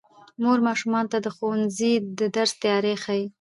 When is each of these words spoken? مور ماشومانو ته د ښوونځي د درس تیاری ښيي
مور 0.41 0.59
ماشومانو 0.67 1.11
ته 1.13 1.17
د 1.21 1.27
ښوونځي 1.35 1.93
د 2.19 2.21
درس 2.35 2.51
تیاری 2.61 2.95
ښيي 3.03 3.25